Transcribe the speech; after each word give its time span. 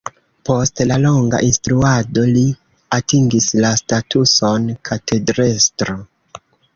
Post 0.49 0.79
la 0.91 0.95
longa 1.01 1.41
instruado 1.47 2.23
li 2.37 2.45
atingis 2.99 3.49
la 3.65 3.71
statuson 3.81 4.65
katedrestro. 4.91 5.99